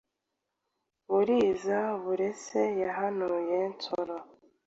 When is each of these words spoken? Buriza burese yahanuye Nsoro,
Buriza 1.09 1.79
burese 2.03 2.61
yahanuye 2.81 3.57
Nsoro, 3.73 4.17